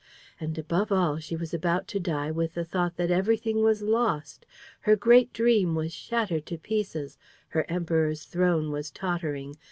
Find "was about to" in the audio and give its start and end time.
1.35-1.99